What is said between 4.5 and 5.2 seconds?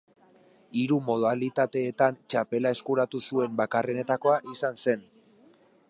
izan zen.